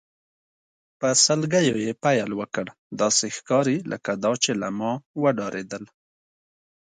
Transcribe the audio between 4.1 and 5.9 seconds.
دا چې له ما وډارېدل.